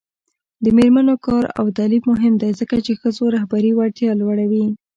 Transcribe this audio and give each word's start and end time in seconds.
د 0.63 0.65
میرمنو 0.77 1.15
کار 1.27 1.43
او 1.59 1.65
تعلیم 1.77 2.03
مهم 2.11 2.33
دی 2.41 2.51
ځکه 2.59 2.75
چې 2.85 2.91
ښځو 3.01 3.23
رهبري 3.35 3.71
وړتیا 3.75 4.11
لوړوي. 4.21 4.65